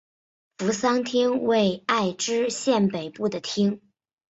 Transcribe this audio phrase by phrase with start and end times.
[0.57, 3.79] 扶桑町为爱知县北部的町。